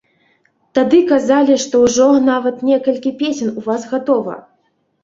[0.77, 4.43] Тады казалі, што ўжо, нават, некалькі песень у вас гатова.